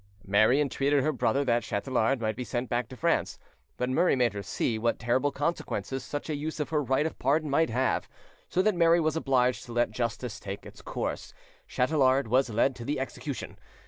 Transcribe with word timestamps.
Mary 0.25 0.59
entreated 0.59 1.03
her 1.03 1.11
brother 1.11 1.45
that 1.45 1.61
Chatelard 1.61 2.19
might 2.19 2.35
be 2.35 2.43
sent 2.43 2.69
back 2.71 2.87
to 2.89 2.97
France; 2.97 3.37
but 3.77 3.87
Murray 3.87 4.15
made 4.15 4.33
her 4.33 4.41
see 4.41 4.79
what 4.79 4.97
terrible 4.97 5.31
consequences 5.31 6.03
such 6.03 6.27
a 6.27 6.35
use 6.35 6.59
of 6.59 6.69
her 6.69 6.81
right 6.81 7.05
of 7.05 7.19
pardon 7.19 7.51
might 7.51 7.69
have, 7.69 8.09
so 8.49 8.63
that 8.63 8.73
Mary 8.73 8.99
was 8.99 9.15
obliged 9.15 9.63
to 9.65 9.73
let 9.73 9.91
justice 9.91 10.39
take 10.39 10.65
its 10.65 10.81
course: 10.81 11.35
Chatelard 11.67 12.29
was 12.29 12.49
led 12.49 12.75
to 12.77 12.97
execution. 12.97 13.59